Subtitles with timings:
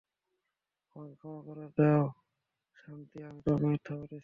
[0.95, 2.03] আমাকে ক্ষমা করে দিও
[2.77, 4.17] শান্তি, আমি তোমাকে মিথ্যা বলেছি।